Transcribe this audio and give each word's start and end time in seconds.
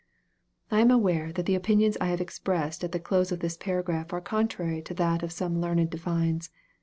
* 0.39 0.71
I 0.71 0.79
am 0.79 0.89
aware 0.89 1.31
that 1.31 1.45
the 1.45 1.53
opinions 1.53 1.95
I 2.01 2.07
have 2.07 2.19
expressed 2.19 2.83
at 2.83 2.91
the 2.91 2.99
close 2.99 3.31
of 3.31 3.41
this 3.41 3.55
paragraph 3.55 4.11
are 4.11 4.19
contrary 4.19 4.81
to 4.81 4.95
that 4.95 5.21
of 5.21 5.31
some 5.31 5.61
learned 5.61 5.91
divines. 5.91 6.49